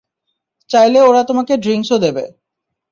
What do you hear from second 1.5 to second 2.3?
ড্রিংক্সও দেবে।